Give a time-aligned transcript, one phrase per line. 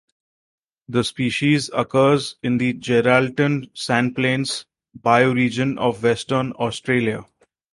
[0.89, 4.65] The species occurs in the Geraldton Sandplains
[4.99, 7.27] bioregion of Western Australia.